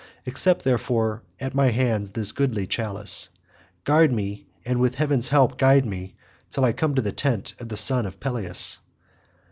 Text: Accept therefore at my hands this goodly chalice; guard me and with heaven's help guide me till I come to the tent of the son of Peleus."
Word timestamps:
Accept 0.25 0.63
therefore 0.63 1.21
at 1.39 1.53
my 1.53 1.69
hands 1.69 2.09
this 2.09 2.31
goodly 2.31 2.65
chalice; 2.65 3.29
guard 3.83 4.11
me 4.11 4.47
and 4.65 4.79
with 4.79 4.95
heaven's 4.95 5.27
help 5.27 5.59
guide 5.59 5.85
me 5.85 6.15
till 6.49 6.65
I 6.65 6.73
come 6.73 6.95
to 6.95 7.03
the 7.03 7.11
tent 7.11 7.53
of 7.59 7.69
the 7.69 7.77
son 7.77 8.07
of 8.07 8.19
Peleus." 8.19 8.79